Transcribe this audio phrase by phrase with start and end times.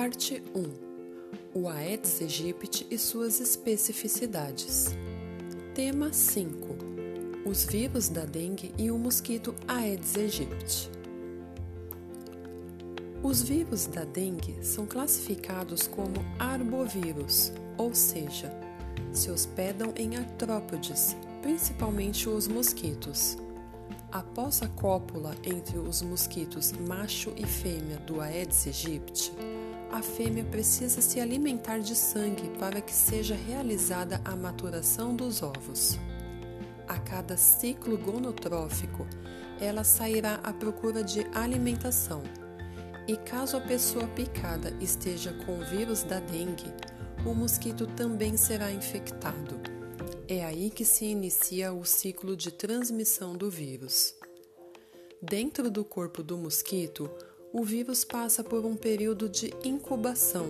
[0.00, 4.96] Parte 1 O Aedes aegypti e suas especificidades.
[5.74, 6.68] Tema 5
[7.44, 10.88] Os vírus da dengue e o mosquito Aedes aegypti.
[13.24, 18.52] Os vírus da dengue são classificados como arbovírus, ou seja,
[19.12, 23.36] se hospedam em artrópodes, principalmente os mosquitos.
[24.12, 29.32] Após a cópula entre os mosquitos macho e fêmea do Aedes aegypti,
[29.90, 35.98] a fêmea precisa se alimentar de sangue para que seja realizada a maturação dos ovos.
[36.86, 39.06] A cada ciclo gonotrófico,
[39.60, 42.22] ela sairá à procura de alimentação.
[43.06, 46.70] E caso a pessoa picada esteja com o vírus da dengue,
[47.24, 49.58] o mosquito também será infectado.
[50.28, 54.14] É aí que se inicia o ciclo de transmissão do vírus.
[55.22, 57.10] Dentro do corpo do mosquito,
[57.52, 60.46] o vírus passa por um período de incubação,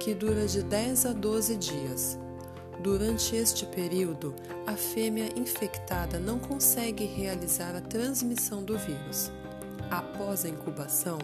[0.00, 2.18] que dura de 10 a 12 dias.
[2.80, 4.34] Durante este período,
[4.66, 9.30] a fêmea infectada não consegue realizar a transmissão do vírus.
[9.90, 11.18] Após a incubação,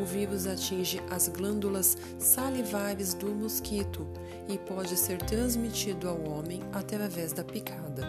[0.00, 4.06] o vírus atinge as glândulas salivares do mosquito
[4.48, 8.02] e pode ser transmitido ao homem através da picada.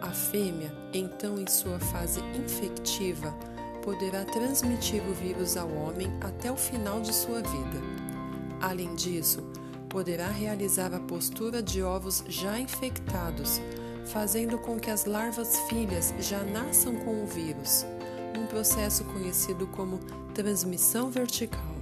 [0.00, 3.34] A fêmea, então em sua fase infectiva,
[3.88, 7.80] poderá transmitir o vírus ao homem até o final de sua vida.
[8.60, 9.42] Além disso,
[9.88, 13.62] poderá realizar a postura de ovos já infectados,
[14.04, 17.86] fazendo com que as larvas filhas já nasçam com o vírus
[18.38, 19.98] um processo conhecido como
[20.34, 21.77] transmissão vertical.